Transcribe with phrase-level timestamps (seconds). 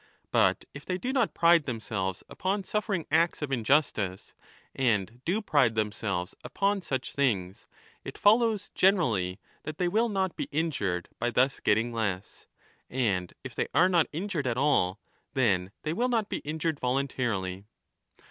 [0.31, 4.33] But if they do not pride themselves upon suffering acts of injustice
[4.73, 7.67] and do pride themselves upon such things,
[8.03, 12.47] it follows generally that they will not be injured by thus getting less.
[12.89, 14.99] And if they are not injured at all,
[15.35, 17.65] then they will not be injured voluntarily.